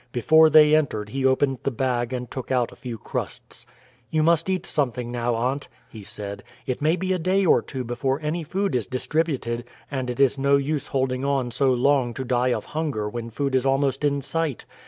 Before 0.11 0.49
they 0.49 0.73
entered 0.75 1.09
he 1.09 1.27
opened 1.27 1.59
the 1.61 1.69
bag 1.69 2.11
and 2.11 2.25
took 2.31 2.49
out 2.49 2.71
a 2.71 2.75
few 2.75 2.97
crusts. 2.97 3.67
"You 4.09 4.23
must 4.23 4.49
eat 4.49 4.65
something 4.65 5.11
now, 5.11 5.35
aunt," 5.35 5.67
he 5.89 6.01
said. 6.01 6.41
"It 6.65 6.81
may 6.81 6.95
be 6.95 7.13
a 7.13 7.19
day 7.19 7.45
or 7.45 7.61
two 7.61 7.83
before 7.83 8.19
any 8.23 8.43
food 8.43 8.75
is 8.75 8.87
distributed, 8.87 9.63
and 9.91 10.09
it 10.09 10.19
is 10.19 10.39
no 10.39 10.57
use 10.57 10.87
holding 10.87 11.23
on 11.23 11.51
so 11.51 11.71
long 11.71 12.15
to 12.15 12.23
die 12.23 12.51
of 12.51 12.65
hunger 12.73 13.07
when 13.07 13.29
food 13.29 13.53
is 13.53 13.63
almost 13.67 14.03
in 14.03 14.23
sight. 14.23 14.65